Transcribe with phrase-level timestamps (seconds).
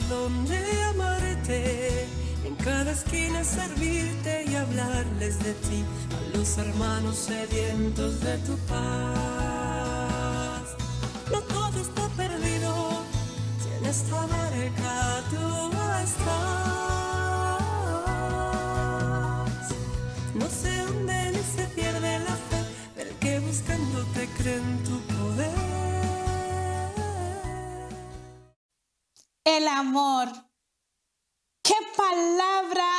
[0.00, 2.06] de dónde amarte,
[2.44, 5.84] en cada esquina servirte y hablarles de ti
[6.16, 8.80] a los hermanos sedientos de tu paz.
[11.30, 13.02] No todo está perdido,
[13.62, 15.70] si en esta barca tú
[16.04, 16.40] estás.
[20.34, 22.64] No se hunde ni se pierde la fe
[22.96, 24.79] del que buscándote cree
[29.60, 30.28] el amor.
[31.62, 32.90] Qué palabra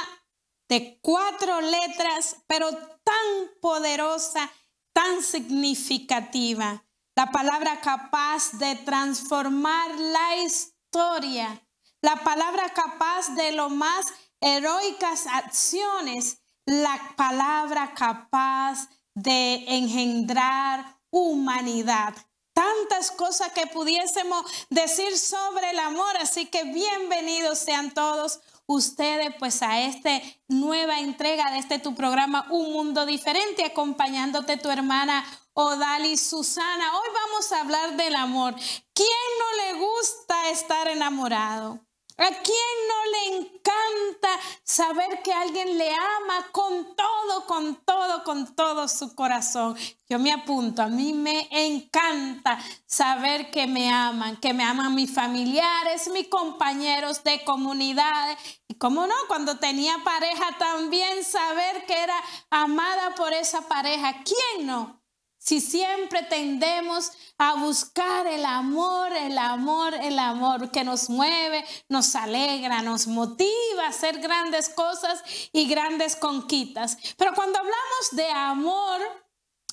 [0.70, 4.50] de cuatro letras, pero tan poderosa,
[4.94, 6.86] tan significativa.
[7.16, 11.68] La palabra capaz de transformar la historia.
[12.02, 14.06] La palabra capaz de lo más
[14.40, 16.44] heroicas acciones.
[16.66, 22.14] La palabra capaz de engendrar humanidad
[22.54, 26.18] tantas cosas que pudiésemos decir sobre el amor.
[26.18, 32.48] Así que bienvenidos sean todos ustedes pues a esta nueva entrega de este tu programa
[32.50, 36.98] Un Mundo Diferente, acompañándote tu hermana Odali Susana.
[36.98, 38.56] Hoy vamos a hablar del amor.
[38.94, 41.80] ¿Quién no le gusta estar enamorado?
[42.22, 44.30] ¿A quién no le encanta
[44.64, 49.76] saber que alguien le ama con todo, con todo, con todo su corazón?
[50.08, 55.12] Yo me apunto, a mí me encanta saber que me aman, que me aman mis
[55.12, 58.38] familiares, mis compañeros de comunidad.
[58.68, 64.22] Y cómo no, cuando tenía pareja también saber que era amada por esa pareja.
[64.24, 65.01] ¿Quién no?
[65.44, 72.16] Si siempre tendemos a buscar el amor, el amor, el amor que nos mueve, nos
[72.16, 76.96] alegra, nos motiva a hacer grandes cosas y grandes conquistas.
[77.18, 79.02] Pero cuando hablamos de amor,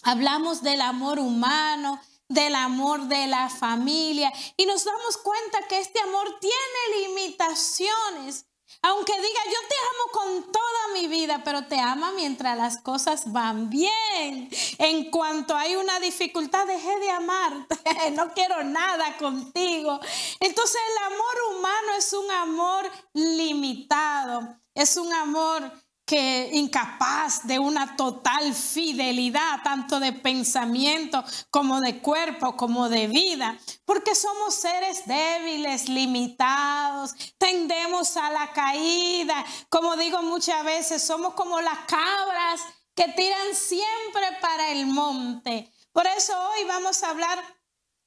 [0.04, 6.00] hablamos del amor humano, del amor de la familia y nos damos cuenta que este
[6.00, 8.47] amor tiene limitaciones.
[8.82, 13.32] Aunque diga, yo te amo con toda mi vida, pero te ama mientras las cosas
[13.32, 14.48] van bien.
[14.78, 17.76] En cuanto hay una dificultad, dejé de amarte.
[18.12, 20.00] No quiero nada contigo.
[20.40, 24.56] Entonces el amor humano es un amor limitado.
[24.74, 25.72] Es un amor
[26.08, 33.58] que incapaz de una total fidelidad, tanto de pensamiento como de cuerpo, como de vida,
[33.84, 41.60] porque somos seres débiles, limitados, tendemos a la caída, como digo muchas veces, somos como
[41.60, 42.62] las cabras
[42.94, 45.70] que tiran siempre para el monte.
[45.92, 47.38] Por eso hoy vamos a hablar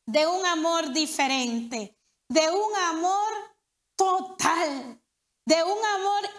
[0.07, 1.95] de un amor diferente,
[2.27, 3.31] de un amor
[3.95, 5.00] total
[5.45, 6.29] de un amor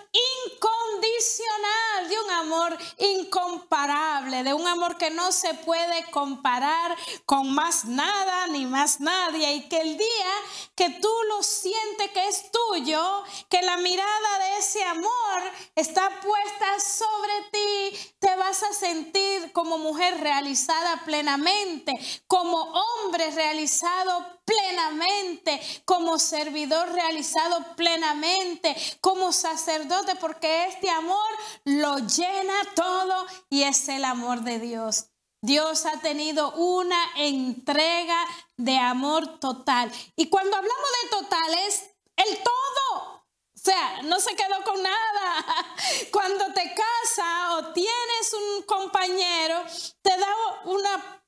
[0.47, 6.97] incondicional, de un amor incomparable, de un amor que no se puede comparar
[7.27, 9.55] con más nada ni más nadie.
[9.55, 10.33] Y que el día
[10.77, 15.43] que tú lo sientes que es tuyo, que la mirada de ese amor
[15.75, 21.93] está puesta sobre ti, te vas a sentir como mujer realizada plenamente,
[22.29, 31.31] como hombre realizado plenamente, como servidor realizado plenamente, como sacerdote, porque este amor
[31.65, 35.07] lo llena todo y es el amor de Dios.
[35.45, 38.17] Dios ha tenido una entrega
[38.57, 39.91] de amor total.
[40.15, 43.27] Y cuando hablamos de total es el todo.
[43.55, 45.67] O sea, no se quedó con nada.
[46.13, 49.63] Cuando te casas o tienes un compañero,
[50.03, 51.22] te da una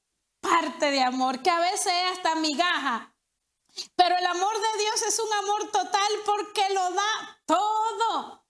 [0.44, 3.12] parte de amor, que a veces es hasta migaja.
[3.96, 8.43] Pero el amor de Dios es un amor total porque lo da todo.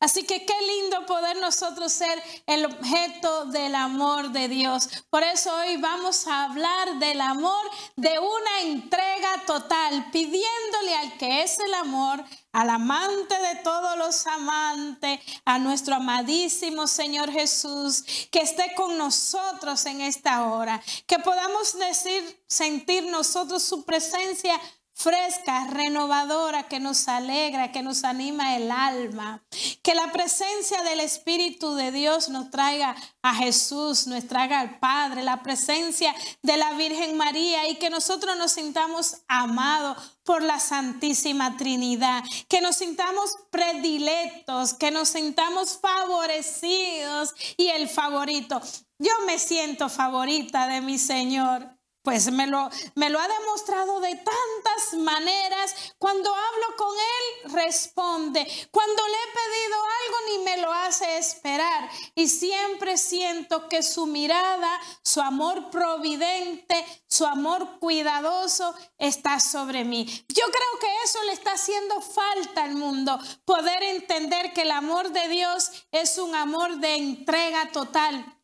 [0.00, 4.88] Así que qué lindo poder nosotros ser el objeto del amor de Dios.
[5.10, 11.42] Por eso hoy vamos a hablar del amor de una entrega total, pidiéndole al que
[11.42, 18.40] es el amor al amante de todos los amantes, a nuestro amadísimo Señor Jesús, que
[18.40, 24.60] esté con nosotros en esta hora, que podamos decir, sentir nosotros su presencia
[25.00, 29.42] fresca, renovadora, que nos alegra, que nos anima el alma.
[29.82, 35.22] Que la presencia del Espíritu de Dios nos traiga a Jesús, nos traiga al Padre,
[35.22, 41.56] la presencia de la Virgen María y que nosotros nos sintamos amados por la Santísima
[41.56, 48.60] Trinidad, que nos sintamos predilectos, que nos sintamos favorecidos y el favorito.
[48.98, 51.79] Yo me siento favorita de mi Señor.
[52.02, 55.74] Pues me lo, me lo ha demostrado de tantas maneras.
[55.98, 58.46] Cuando hablo con Él, responde.
[58.70, 61.90] Cuando le he pedido algo, ni me lo hace esperar.
[62.14, 70.06] Y siempre siento que su mirada, su amor providente, su amor cuidadoso está sobre mí.
[70.28, 73.18] Yo creo que eso le está haciendo falta al mundo.
[73.44, 78.36] Poder entender que el amor de Dios es un amor de entrega total.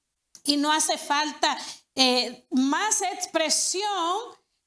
[0.44, 1.58] Y no hace falta
[1.96, 4.18] eh, más expresión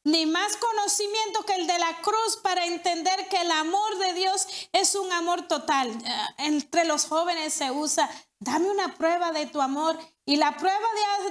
[0.03, 4.47] ni más conocimiento que el de la cruz para entender que el amor de Dios
[4.71, 5.89] es un amor total.
[5.89, 8.09] Eh, entre los jóvenes se usa,
[8.39, 9.97] dame una prueba de tu amor.
[10.25, 10.77] Y la prueba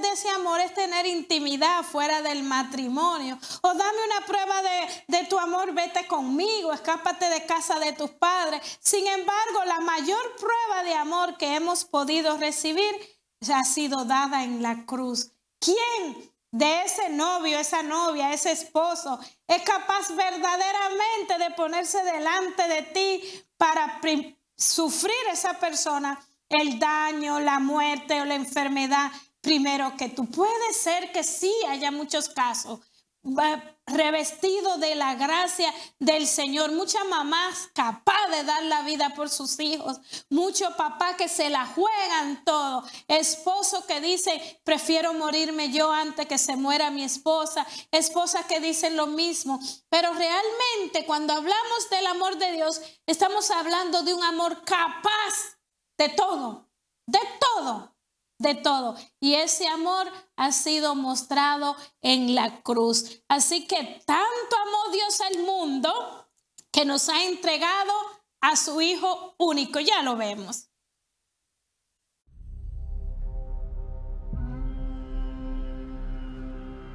[0.00, 3.38] de, ese amor es tener intimidad fuera del matrimonio.
[3.62, 8.10] O dame una prueba de, de tu amor, vete conmigo, escápate de casa de tus
[8.10, 8.60] padres.
[8.80, 12.92] Sin embargo, la mayor prueba de amor que hemos podido recibir
[13.52, 15.32] ha sido dada en la cruz.
[15.58, 22.82] ¿Quién de ese novio, esa novia, ese esposo es capaz verdaderamente de ponerse delante de
[22.82, 24.00] ti para
[24.56, 26.18] sufrir esa persona
[26.48, 29.10] el daño, la muerte o la enfermedad
[29.40, 30.26] primero que tú?
[30.26, 32.80] Puede ser que sí haya muchos casos,
[33.86, 36.72] revestido de la gracia del Señor.
[36.72, 39.98] Muchas mamás capaz de dar la vida por sus hijos.
[40.28, 42.84] Muchos papás que se la juegan todo.
[43.06, 47.66] Esposo que dice, prefiero morirme yo antes que se muera mi esposa.
[47.90, 49.60] Esposa que dicen lo mismo.
[49.88, 55.58] Pero realmente cuando hablamos del amor de Dios, estamos hablando de un amor capaz
[55.96, 56.68] de todo.
[57.06, 57.97] De todo
[58.38, 58.96] de todo.
[59.20, 60.06] Y ese amor
[60.36, 63.22] ha sido mostrado en la cruz.
[63.28, 66.28] Así que tanto amó Dios al mundo
[66.70, 67.92] que nos ha entregado
[68.40, 69.80] a su Hijo único.
[69.80, 70.68] Ya lo vemos.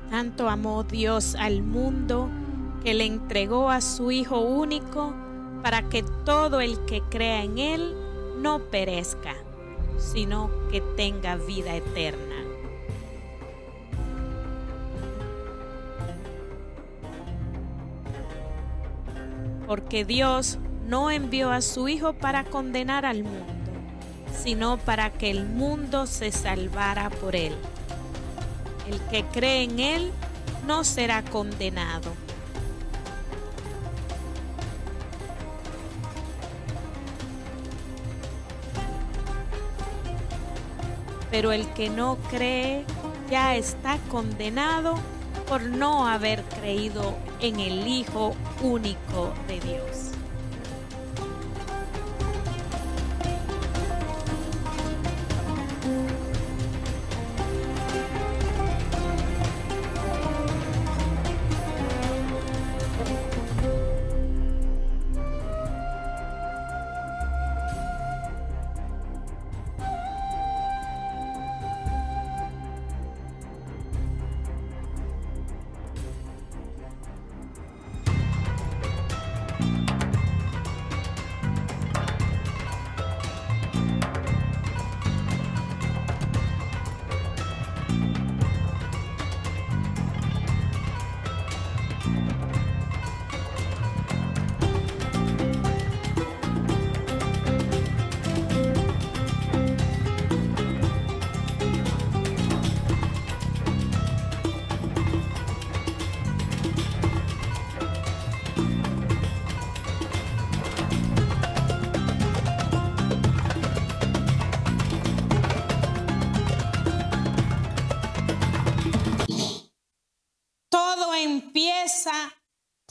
[0.10, 2.30] Tanto amó Dios al mundo
[2.84, 5.14] que le entregó a su Hijo único
[5.64, 7.96] para que todo el que crea en Él
[8.38, 9.34] no perezca,
[9.98, 12.36] sino que tenga vida eterna.
[19.68, 23.54] Porque Dios no envió a su Hijo para condenar al mundo,
[24.34, 27.54] sino para que el mundo se salvara por él.
[28.90, 30.12] El que cree en él
[30.68, 32.12] no será condenado
[41.34, 42.86] pero el que no cree
[43.28, 44.94] ya está condenado
[45.48, 50.13] por no haber creído en el Hijo único de Dios.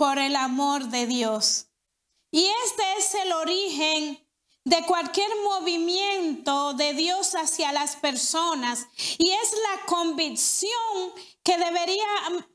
[0.03, 1.67] Por el amor de Dios.
[2.33, 4.19] Y este es el origen
[4.65, 8.89] de cualquier movimiento de Dios hacia las personas.
[9.17, 11.13] Y es la convicción
[11.45, 12.05] que debería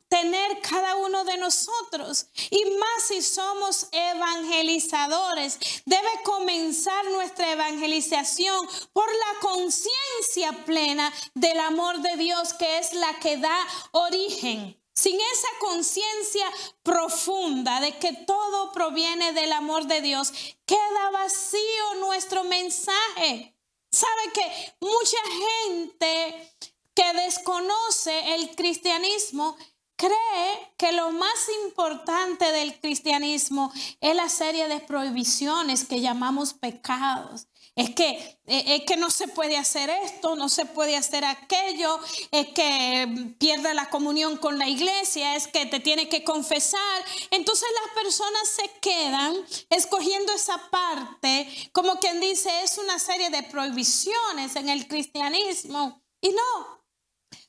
[0.09, 2.27] tener cada uno de nosotros.
[2.49, 12.01] Y más si somos evangelizadores, debe comenzar nuestra evangelización por la conciencia plena del amor
[12.01, 13.57] de Dios, que es la que da
[13.93, 16.51] origen sin esa conciencia
[16.81, 20.33] profunda de que todo proviene del amor de Dios,
[20.65, 23.55] queda vacío nuestro mensaje.
[23.91, 26.51] ¿Sabe que mucha gente
[26.95, 29.55] que desconoce el cristianismo
[29.95, 37.45] cree que lo más importante del cristianismo es la serie de prohibiciones que llamamos pecados?
[37.77, 41.99] Es que, e, es que no se puede hacer esto, no se puede hacer aquello,
[42.31, 47.05] es que pierde la comunión con la iglesia, es que te tiene que confesar.
[47.29, 49.35] Entonces las personas se quedan
[49.69, 56.01] escogiendo esa parte, como quien dice, es una serie de prohibiciones en el cristianismo.
[56.19, 56.83] Y no,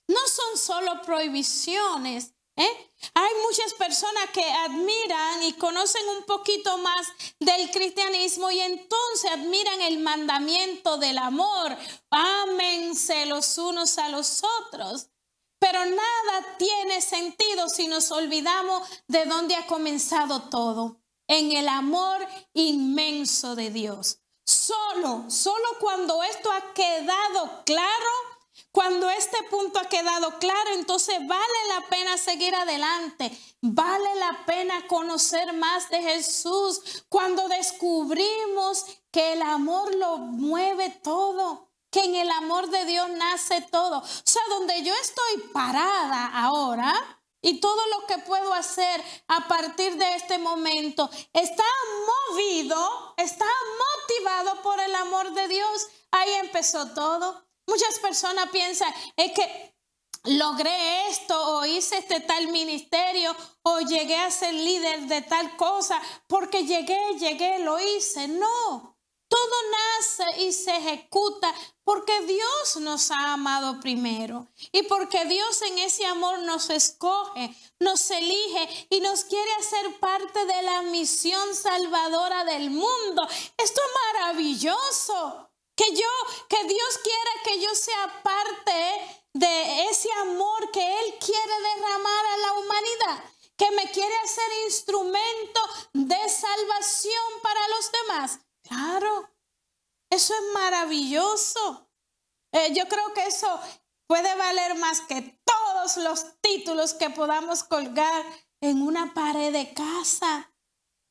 [0.08, 2.90] no son solo prohibiciones, ¿Eh?
[3.14, 7.06] Hay muchas personas que admiran y conocen un poquito más
[7.38, 11.76] del cristianismo y entonces admiran el mandamiento del amor.
[12.10, 15.06] Ámense los unos a los otros.
[15.60, 21.00] Pero nada tiene sentido si nos olvidamos de dónde ha comenzado todo.
[21.28, 24.18] En el amor inmenso de Dios.
[24.44, 28.10] Solo, solo cuando esto ha quedado claro,
[28.72, 34.86] cuando este punto ha quedado claro, entonces vale la pena seguir adelante, vale la pena
[34.86, 37.04] conocer más de Jesús.
[37.08, 43.62] Cuando descubrimos que el amor lo mueve todo, que en el amor de Dios nace
[43.62, 43.98] todo.
[43.98, 49.96] O sea, donde yo estoy parada ahora, y todo lo que puedo hacer a partir
[49.96, 51.64] de este momento está
[52.32, 53.46] movido, está
[54.02, 55.88] motivado por el amor de Dios.
[56.10, 57.47] Ahí empezó todo.
[57.68, 59.74] Muchas personas piensan, es que
[60.24, 66.00] logré esto o hice este tal ministerio o llegué a ser líder de tal cosa
[66.26, 68.26] porque llegué, llegué, lo hice.
[68.26, 68.96] No,
[69.28, 75.78] todo nace y se ejecuta porque Dios nos ha amado primero y porque Dios en
[75.80, 82.44] ese amor nos escoge, nos elige y nos quiere hacer parte de la misión salvadora
[82.44, 83.28] del mundo.
[83.58, 85.47] Esto es maravilloso.
[85.78, 86.08] Que yo,
[86.48, 92.36] que Dios quiera que yo sea parte de ese amor que Él quiere derramar a
[92.36, 93.24] la humanidad.
[93.56, 95.60] Que me quiere hacer instrumento
[95.92, 98.40] de salvación para los demás.
[98.62, 99.30] Claro,
[100.10, 101.88] eso es maravilloso.
[102.52, 103.60] Eh, yo creo que eso
[104.08, 108.24] puede valer más que todos los títulos que podamos colgar
[108.60, 110.52] en una pared de casa,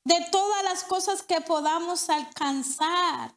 [0.04, 3.37] de todas las cosas que podamos alcanzar.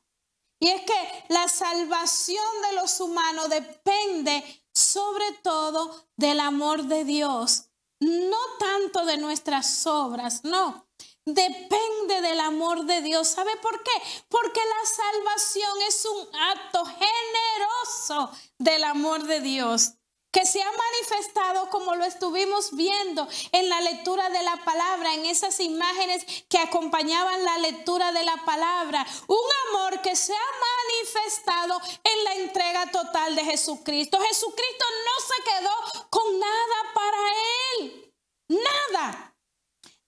[0.61, 7.71] Y es que la salvación de los humanos depende sobre todo del amor de Dios,
[7.99, 10.87] no tanto de nuestras obras, no.
[11.25, 13.29] Depende del amor de Dios.
[13.29, 13.91] ¿Sabe por qué?
[14.29, 19.95] Porque la salvación es un acto generoso del amor de Dios
[20.31, 25.27] que se ha manifestado como lo estuvimos viendo en la lectura de la palabra, en
[25.27, 29.07] esas imágenes que acompañaban la lectura de la palabra.
[29.27, 30.51] Un amor que se ha
[30.97, 34.19] manifestado en la entrega total de Jesucristo.
[34.21, 37.19] Jesucristo no se quedó con nada para
[37.79, 38.15] él.
[38.49, 39.30] Nada.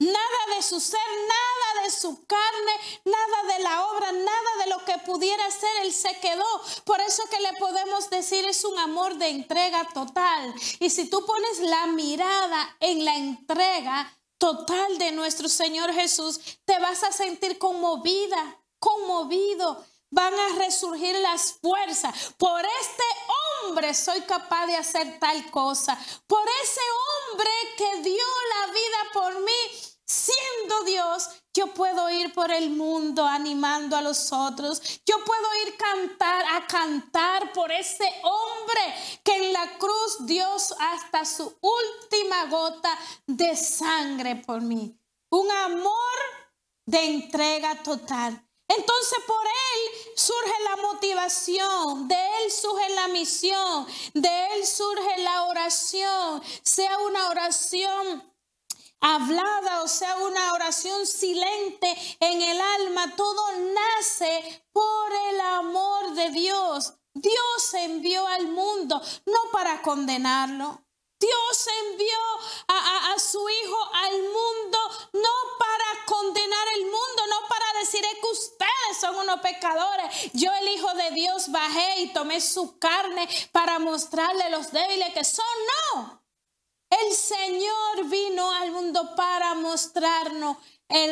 [0.03, 2.73] Nada de su ser, nada de su carne,
[3.05, 6.45] nada de la obra, nada de lo que pudiera ser, Él se quedó.
[6.85, 10.55] Por eso que le podemos decir es un amor de entrega total.
[10.81, 16.77] Y si tú pones la mirada en la entrega total de nuestro Señor Jesús, te
[16.81, 19.85] vas a sentir conmovida, conmovido.
[20.11, 22.35] Van a resurgir las fuerzas.
[22.37, 23.05] Por este
[23.65, 25.97] hombre soy capaz de hacer tal cosa.
[26.27, 26.81] Por ese
[27.31, 33.25] hombre que dio la vida por mí Siendo Dios, yo puedo ir por el mundo
[33.25, 34.83] animando a los otros.
[35.07, 41.25] Yo puedo ir cantar a cantar por ese hombre que en la cruz Dios hasta
[41.25, 44.99] su última gota de sangre por mí.
[45.31, 46.19] Un amor
[46.87, 48.43] de entrega total.
[48.69, 55.45] Entonces por Él surge la motivación, de Él surge la misión, de Él surge la
[55.45, 58.32] oración, sea una oración
[59.03, 63.43] hablada, o sea, una oración silente en el alma, todo
[63.75, 66.95] nace por el amor de Dios.
[67.13, 70.83] Dios envió al mundo no para condenarlo.
[71.19, 72.19] Dios envió
[72.69, 74.79] a, su Hijo al mundo
[75.13, 80.33] no para condenar el mundo, no para decir que ustedes son unos pecadores.
[80.33, 85.23] Yo el Hijo de Dios bajé y tomé su carne para mostrarle los débiles que
[85.23, 85.45] son.
[85.95, 86.22] No,
[86.93, 90.57] el Señor vino al mundo para mostrarnos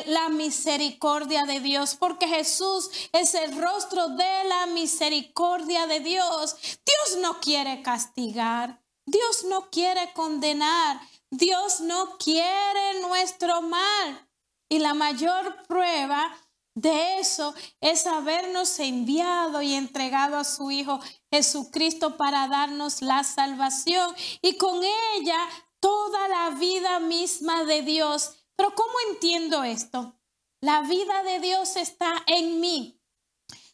[0.07, 6.55] la misericordia de Dios, porque Jesús es el rostro de la misericordia de Dios.
[6.85, 14.29] Dios no quiere castigar, Dios no quiere condenar, Dios no quiere nuestro mal.
[14.69, 16.31] Y la mayor prueba
[16.75, 24.15] de eso es habernos enviado y entregado a su Hijo Jesucristo para darnos la salvación
[24.41, 25.39] y con ella
[25.81, 28.33] toda la vida misma de Dios.
[28.57, 30.15] Pero ¿cómo entiendo esto?
[30.61, 33.01] La vida de Dios está en mí.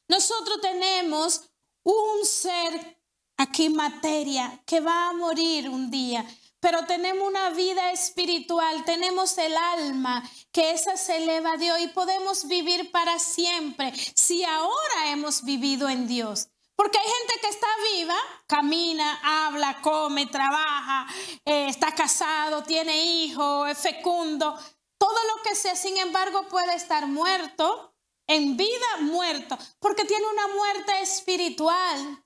[0.08, 1.50] Nosotros tenemos
[1.82, 3.02] un ser
[3.36, 6.24] aquí materia que va a morir un día,
[6.60, 11.88] pero tenemos una vida espiritual, tenemos el alma, que esa se eleva a Dios y
[11.88, 16.48] podemos vivir para siempre si ahora hemos vivido en Dios.
[16.76, 18.16] Porque hay gente que está viva,
[18.46, 21.06] camina, habla, come, trabaja,
[21.44, 24.56] eh, está casado, tiene hijos, es fecundo,
[24.98, 27.94] todo lo que sea, sin embargo, puede estar muerto,
[28.28, 32.25] en vida muerto, porque tiene una muerte espiritual.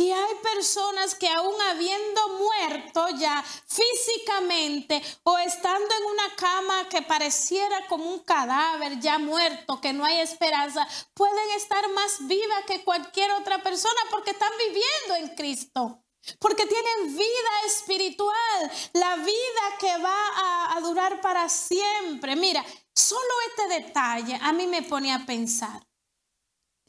[0.00, 7.02] Y hay personas que aún habiendo muerto ya físicamente o estando en una cama que
[7.02, 12.82] pareciera como un cadáver ya muerto, que no hay esperanza, pueden estar más vivas que
[12.82, 16.02] cualquier otra persona porque están viviendo en Cristo.
[16.38, 22.36] Porque tienen vida espiritual, la vida que va a, durar para siempre.
[22.36, 22.64] Mira,
[22.94, 25.86] solo este detalle a mí me pone a pensar.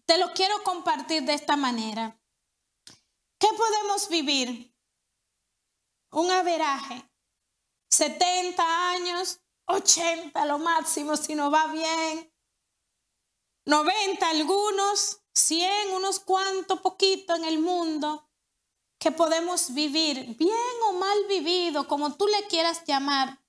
[0.06, 2.21] Te lo quiero compartir de esta manera.
[3.42, 4.72] ¿Qué podemos vivir?
[6.12, 7.04] Un averaje.
[7.90, 12.32] 70 años, 80 lo máximo si no va bien.
[13.66, 18.30] 90 algunos, 100, unos cuantos, poquito en el mundo
[19.00, 23.41] que podemos vivir, bien o mal vivido, como tú le quieras llamar.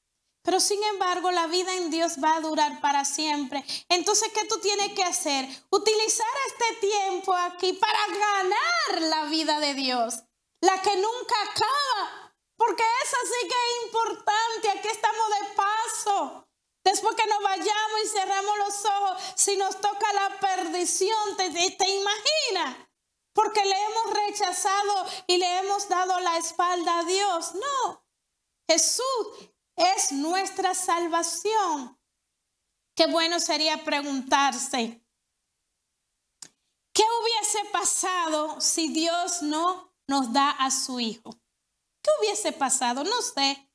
[0.42, 3.64] Pero sin embargo, la vida en Dios va a durar para siempre.
[3.88, 5.48] Entonces, ¿qué tú tienes que hacer?
[5.70, 10.16] Utilizar este tiempo aquí para ganar la vida de Dios,
[10.60, 12.34] la que nunca acaba.
[12.56, 14.70] Porque esa sí que es importante.
[14.70, 16.48] Aquí estamos de paso.
[16.84, 21.88] Después que nos vayamos y cerramos los ojos, si nos toca la perdición, ¿te, te
[21.88, 22.76] imaginas?
[23.32, 27.54] Porque le hemos rechazado y le hemos dado la espalda a Dios.
[27.54, 28.04] No.
[28.68, 29.52] Jesús
[29.96, 31.98] es nuestra salvación.
[32.94, 35.02] Qué bueno sería preguntarse,
[36.92, 41.30] ¿qué hubiese pasado si Dios no nos da a su Hijo?
[42.02, 43.04] ¿Qué hubiese pasado?
[43.04, 43.70] No sé,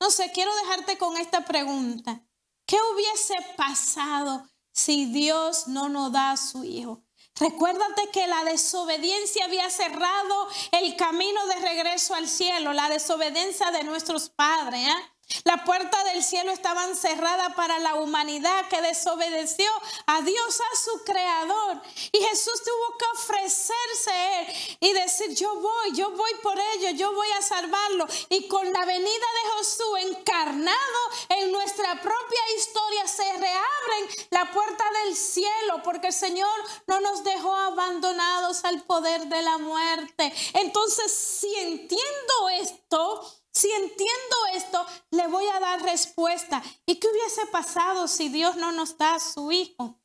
[0.00, 2.22] no sé, quiero dejarte con esta pregunta.
[2.66, 7.02] ¿Qué hubiese pasado si Dios no nos da a su Hijo?
[7.34, 13.82] Recuérdate que la desobediencia había cerrado el camino de regreso al cielo, la desobediencia de
[13.82, 14.86] nuestros padres.
[14.86, 15.19] ¿eh?
[15.44, 19.70] La puerta del cielo estaba cerrada para la humanidad que desobedeció
[20.06, 21.80] a Dios, a su creador.
[22.12, 27.28] Y Jesús tuvo que ofrecerse y decir, yo voy, yo voy por ellos, yo voy
[27.38, 28.06] a salvarlo.
[28.28, 34.84] Y con la venida de Jesús encarnado en nuestra propia historia se reabren la puerta
[35.04, 36.50] del cielo porque el Señor
[36.86, 40.32] no nos dejó abandonados al poder de la muerte.
[40.54, 46.62] Entonces, si entiendo esto, si entiendo esto, le voy a dar respuesta.
[46.86, 50.00] ¿Y qué hubiese pasado si Dios no nos da a su Hijo?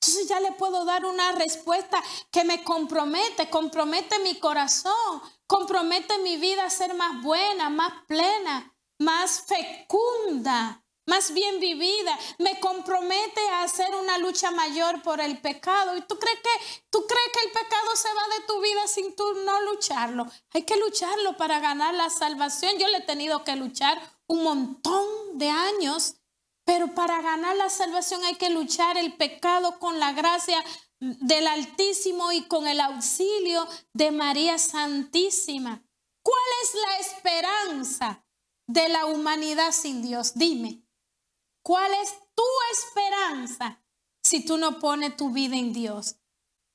[0.00, 6.36] Entonces ya le puedo dar una respuesta que me compromete, compromete mi corazón, compromete mi
[6.36, 13.62] vida a ser más buena, más plena, más fecunda más bien vivida, me compromete a
[13.62, 15.96] hacer una lucha mayor por el pecado.
[15.96, 19.16] ¿Y tú crees que tú crees que el pecado se va de tu vida sin
[19.16, 20.26] tú no lucharlo?
[20.52, 22.76] Hay que lucharlo para ganar la salvación.
[22.78, 25.06] Yo le he tenido que luchar un montón
[25.38, 26.16] de años,
[26.66, 30.62] pero para ganar la salvación hay que luchar el pecado con la gracia
[31.00, 35.82] del Altísimo y con el auxilio de María Santísima.
[36.22, 38.26] ¿Cuál es la esperanza
[38.66, 40.34] de la humanidad sin Dios?
[40.34, 40.82] Dime.
[41.68, 43.84] ¿Cuál es tu esperanza
[44.22, 46.16] si tú no pones tu vida en Dios?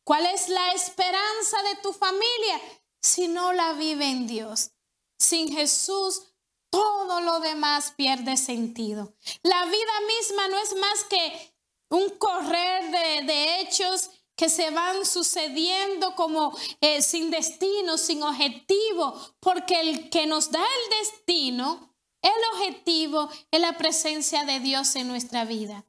[0.04, 2.62] ¿Cuál es la esperanza de tu familia
[3.02, 4.70] si no la vive en Dios?
[5.18, 6.36] Sin Jesús,
[6.70, 9.16] todo lo demás pierde sentido.
[9.42, 11.56] La vida misma no es más que
[11.90, 12.92] un correr
[13.26, 20.28] de, hechos que se van sucediendo como eh, sin destino, sin objetivo, porque el que
[20.28, 21.93] nos da el destino
[22.24, 25.86] el objetivo es la presencia de Dios en nuestra vida.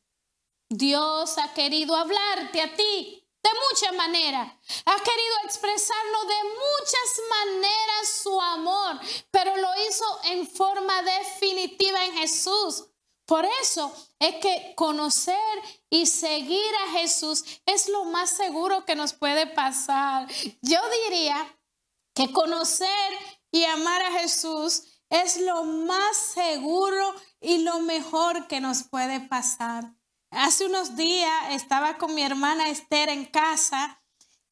[0.69, 4.53] Dios ha querido hablarte a ti de muchas maneras.
[4.85, 12.15] Ha querido expresarnos de muchas maneras su amor, pero lo hizo en forma definitiva en
[12.15, 12.85] Jesús.
[13.27, 15.37] Por eso es que conocer
[15.89, 20.27] y seguir a Jesús es lo más seguro que nos puede pasar.
[20.61, 21.59] Yo diría
[22.15, 22.89] que conocer
[23.51, 24.83] y amar a Jesús
[25.23, 29.93] es lo más seguro y lo mejor que nos puede pasar.
[30.31, 34.01] Hace unos días estaba con mi hermana Esther en casa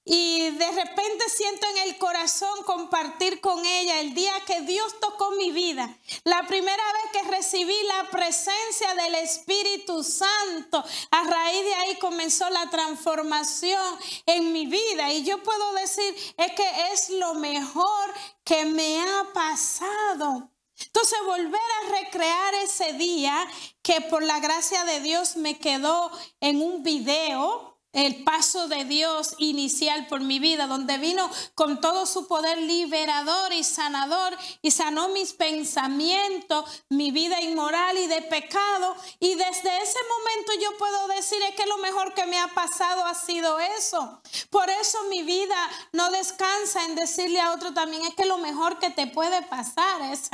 [0.04, 5.32] y de repente siento en el corazón compartir con ella el día que Dios tocó
[5.32, 5.96] mi vida.
[6.22, 12.48] La primera vez que recibí la presencia del Espíritu Santo, a raíz de ahí comenzó
[12.50, 15.12] la transformación en mi vida.
[15.12, 20.51] Y yo puedo decir, es que es lo mejor que me ha pasado.
[20.86, 23.46] Entonces volver a recrear ese día
[23.82, 29.34] que por la gracia de Dios me quedó en un video el paso de Dios
[29.38, 35.10] inicial por mi vida, donde vino con todo su poder liberador y sanador y sanó
[35.10, 38.96] mis pensamientos, mi vida inmoral y de pecado.
[39.20, 43.04] Y desde ese momento yo puedo decir es que lo mejor que me ha pasado
[43.04, 44.22] ha sido eso.
[44.48, 45.56] Por eso mi vida
[45.92, 50.00] no descansa en decirle a otro también es que lo mejor que te puede pasar
[50.12, 50.30] es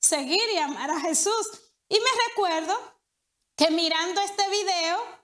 [0.00, 1.48] seguir y amar a Jesús.
[1.88, 2.74] Y me recuerdo
[3.56, 5.18] que mirando este video,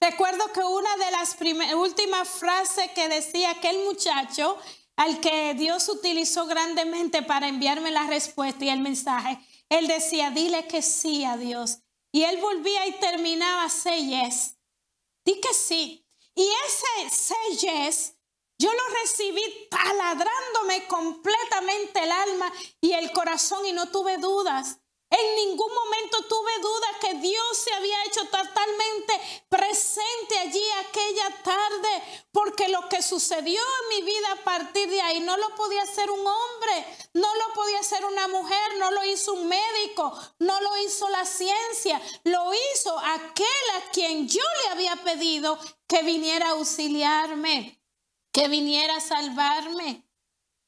[0.00, 1.36] Recuerdo que una de las
[1.74, 4.58] últimas frases que decía aquel muchacho
[4.94, 10.66] al que Dios utilizó grandemente para enviarme la respuesta y el mensaje, él decía, dile
[10.66, 11.78] que sí a Dios.
[12.12, 14.56] Y él volvía y terminaba, say yes.
[15.24, 16.06] Di que sí.
[16.34, 18.14] Y ese say yes,
[18.58, 24.78] yo lo recibí taladrándome completamente el alma y el corazón y no tuve dudas.
[25.08, 32.24] En ningún momento tuve duda que Dios se había hecho totalmente presente allí aquella tarde,
[32.32, 36.10] porque lo que sucedió en mi vida a partir de ahí no lo podía hacer
[36.10, 40.76] un hombre, no lo podía hacer una mujer, no lo hizo un médico, no lo
[40.78, 46.50] hizo la ciencia, lo hizo aquel a quien yo le había pedido que viniera a
[46.50, 47.75] auxiliarme,
[48.36, 50.06] que viniera a salvarme.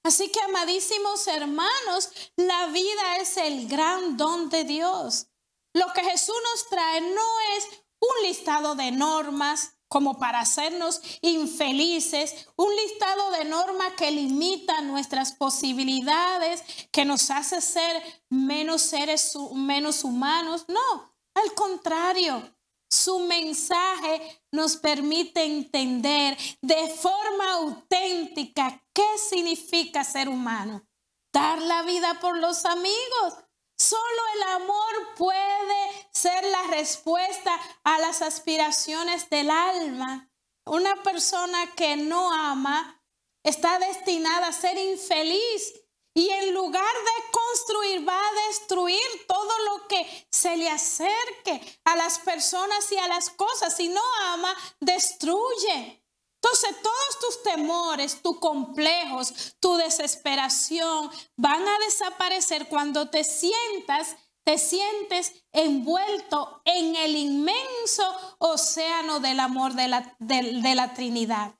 [0.02, 5.26] Así que, amadísimos hermanos, la vida es el gran don de Dios.
[5.74, 7.68] Lo que Jesús nos trae no es
[8.00, 15.33] un listado de normas como para hacernos infelices, un listado de normas que limita nuestras
[15.33, 20.64] posibilidades, que nos hace ser menos seres, menos humanos.
[20.68, 22.50] No, al contrario,
[22.90, 30.87] su mensaje nos permite entender de forma auténtica qué significa ser humano.
[31.33, 33.35] Dar la vida por los amigos.
[33.77, 40.31] Solo el amor puede ser la respuesta a las aspiraciones del alma.
[40.64, 43.03] Una persona que no ama
[43.44, 45.74] está destinada a ser infeliz
[46.18, 51.94] y en lugar de construir, va a destruir todo lo que se le acerque a
[51.94, 53.76] las personas y a las cosas.
[53.76, 54.00] Si no
[54.33, 56.04] ama, destruye.
[56.42, 64.59] Entonces todos tus temores, tus complejos, tu desesperación van a desaparecer cuando te sientas, te
[64.59, 71.54] sientes envuelto en el inmenso océano del amor de la, de la Trinidad.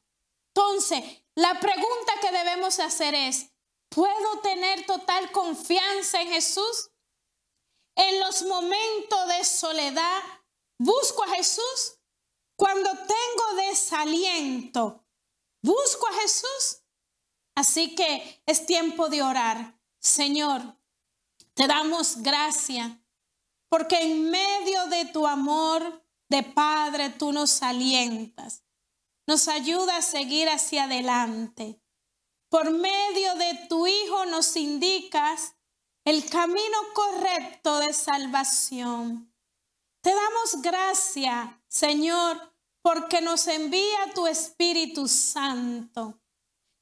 [0.53, 1.05] Entonces,
[1.37, 3.53] la pregunta que debemos hacer es,
[3.89, 6.91] ¿Puedo tener total confianza en Jesús?
[7.97, 10.23] En los momentos de soledad,
[10.79, 11.99] busco a Jesús.
[12.57, 15.05] Cuando tengo desaliento,
[15.63, 16.83] busco a Jesús.
[17.57, 19.81] Así que es tiempo de orar.
[20.01, 20.77] Señor,
[21.55, 23.03] te damos gracia
[23.69, 28.65] porque en medio de tu amor de Padre tú nos alientas,
[29.27, 31.83] nos ayuda a seguir hacia adelante.
[32.49, 35.55] Por medio de tu Hijo nos indicas
[36.05, 39.35] el camino correcto de salvación.
[40.01, 46.19] Te damos gracia, Señor, porque nos envía tu Espíritu Santo.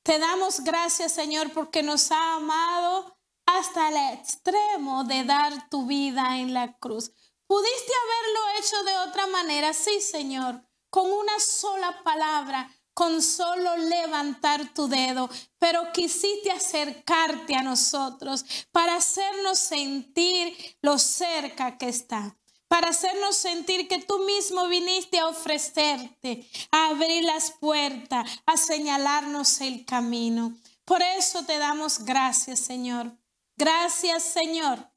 [0.05, 6.39] Te damos gracias, Señor, porque nos ha amado hasta el extremo de dar tu vida
[6.39, 7.11] en la cruz.
[7.49, 9.73] ¿Pudiste haberlo hecho de otra manera?
[9.73, 15.29] Sí, Señor, con una sola palabra, con solo levantar tu dedo,
[15.59, 23.87] pero quisiste acercarte a nosotros para hacernos sentir lo cerca que está, para hacernos sentir
[23.87, 30.57] que tú mismo viniste a ofrecerte, a abrir las puertas, a señalarnos el camino.
[30.87, 33.13] Por eso te damos gracias, Señor.
[33.59, 34.91] Gracias, Señor.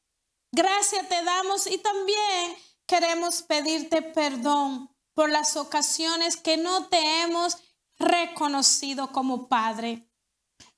[0.53, 2.55] Gracias te damos y también
[2.87, 7.57] queremos pedirte perdón por las ocasiones que no te hemos
[7.99, 10.09] reconocido como Padre.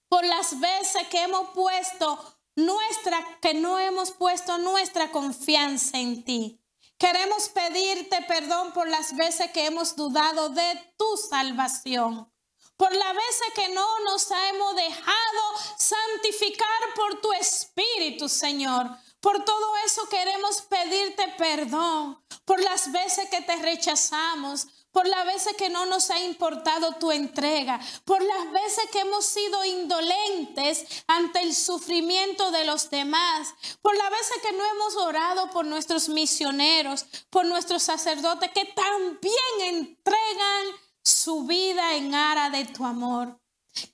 [0.10, 2.20] Por las veces que hemos puesto
[2.56, 6.60] nuestra, que no hemos puesto nuestra confianza en ti.
[6.98, 12.32] Queremos pedirte perdón por las veces que hemos dudado de tu salvación.
[12.78, 15.42] Por las veces que no nos hemos dejado
[15.78, 18.90] santificar por tu Espíritu, Señor.
[19.20, 22.24] Por todo eso queremos pedirte perdón.
[22.44, 27.12] Por las veces que te rechazamos, por las veces que no nos ha importado tu
[27.12, 33.96] entrega, por las veces que hemos sido indolentes ante el sufrimiento de los demás, por
[33.96, 40.66] las veces que no hemos orado por nuestros misioneros, por nuestros sacerdotes que también entregan
[41.04, 43.41] su vida en ara de tu amor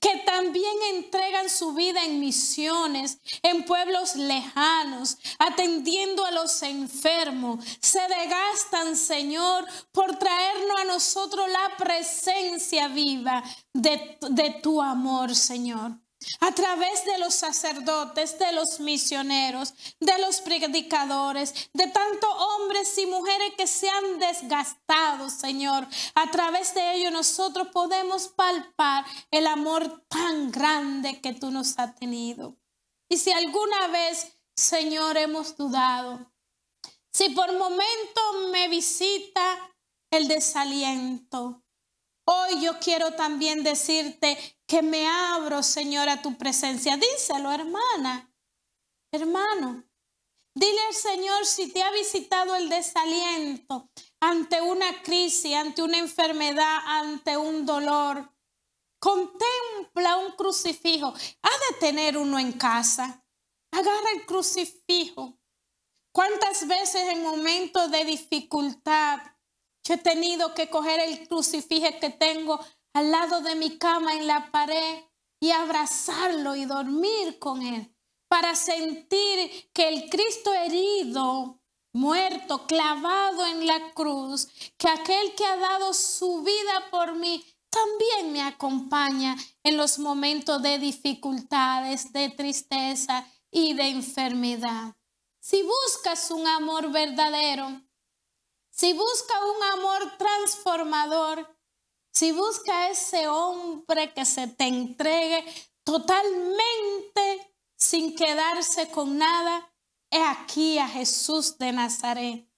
[0.00, 7.64] que también entregan su vida en misiones, en pueblos lejanos, atendiendo a los enfermos.
[7.80, 15.92] Se desgastan, Señor, por traernos a nosotros la presencia viva de, de tu amor, Señor
[16.40, 23.06] a través de los sacerdotes, de los misioneros, de los predicadores, de tantos hombres y
[23.06, 25.86] mujeres que se han desgastado, Señor.
[26.14, 31.94] A través de ellos nosotros podemos palpar el amor tan grande que tú nos has
[31.94, 32.56] tenido.
[33.08, 36.30] Y si alguna vez, Señor, hemos dudado,
[37.12, 38.20] si por momento
[38.52, 39.72] me visita
[40.10, 41.62] el desaliento,
[42.30, 44.36] Hoy yo quiero también decirte
[44.66, 46.98] que me abro, Señor, a tu presencia.
[46.98, 48.30] Díselo, hermana,
[49.10, 49.82] hermano.
[50.54, 56.80] Dile al Señor si te ha visitado el desaliento ante una crisis, ante una enfermedad,
[56.84, 58.30] ante un dolor.
[59.00, 61.06] Contempla un crucifijo.
[61.08, 63.24] Ha de tener uno en casa.
[63.70, 65.38] Agarra el crucifijo.
[66.12, 69.18] ¿Cuántas veces en momentos de dificultad
[69.84, 72.60] yo he tenido que coger el crucifijo que tengo
[72.92, 75.02] al lado de mi cama en la pared
[75.40, 77.94] y abrazarlo y dormir con él
[78.28, 81.60] para sentir que el Cristo herido,
[81.92, 88.32] muerto, clavado en la cruz, que aquel que ha dado su vida por mí, también
[88.32, 94.94] me acompaña en los momentos de dificultades, de tristeza y de enfermedad.
[95.40, 97.82] Si buscas un amor verdadero,
[98.78, 101.58] si busca un amor transformador,
[102.12, 105.44] si busca ese hombre que se te entregue
[105.82, 109.68] totalmente sin quedarse con nada,
[110.10, 112.48] he aquí a Jesús de Nazaret.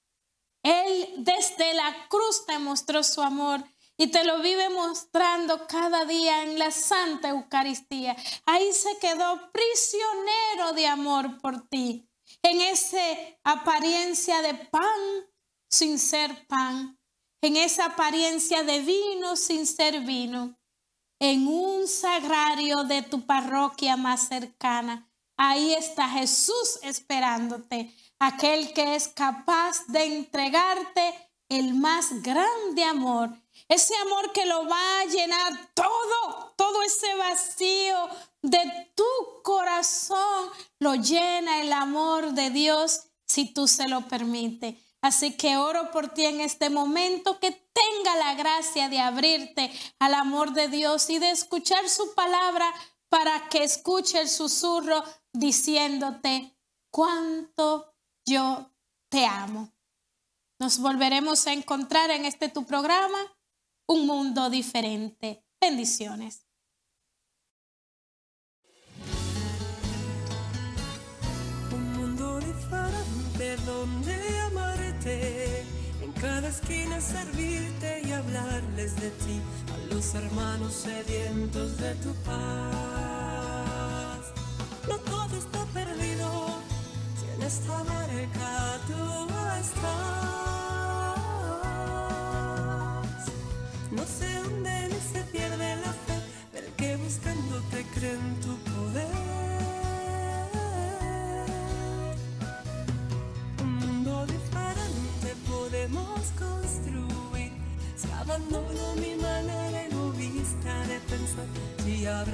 [0.62, 3.64] Él desde la cruz te mostró su amor
[3.96, 8.14] y te lo vive mostrando cada día en la Santa Eucaristía.
[8.44, 12.06] Ahí se quedó prisionero de amor por ti,
[12.42, 12.98] en esa
[13.42, 15.30] apariencia de pan
[15.70, 16.98] sin ser pan,
[17.42, 20.58] en esa apariencia de vino sin ser vino,
[21.20, 25.10] en un sagrario de tu parroquia más cercana.
[25.36, 31.14] Ahí está Jesús esperándote, aquel que es capaz de entregarte
[31.48, 33.30] el más grande amor,
[33.68, 38.08] ese amor que lo va a llenar todo, todo ese vacío
[38.42, 39.04] de tu
[39.42, 44.76] corazón, lo llena el amor de Dios si tú se lo permites.
[45.02, 50.14] Así que oro por ti en este momento que tenga la gracia de abrirte al
[50.14, 52.72] amor de Dios y de escuchar su palabra
[53.08, 56.56] para que escuche el susurro diciéndote
[56.90, 57.94] cuánto
[58.26, 58.70] yo
[59.08, 59.72] te amo.
[60.58, 63.18] Nos volveremos a encontrar en este tu programa,
[63.86, 65.44] Un Mundo Diferente.
[65.60, 66.49] Bendiciones.
[76.50, 79.40] Esquina servirte y hablarles de ti,
[79.72, 84.20] a los hermanos sedientos de tu paz.
[84.88, 86.28] No todo está perdido,
[87.18, 89.28] si en esta barca tú
[89.60, 90.49] estás.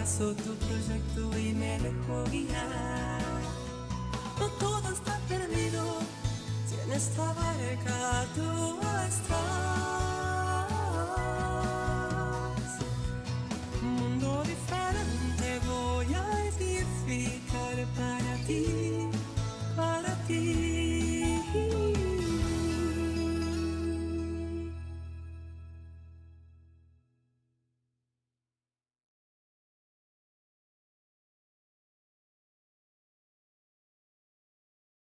[0.06, 3.20] Abrazo tu proyecto y me dejo guiar.
[4.38, 5.98] No todo está perdido,
[6.68, 6.76] si